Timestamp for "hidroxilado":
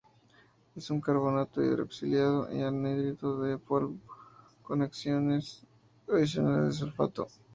1.63-2.51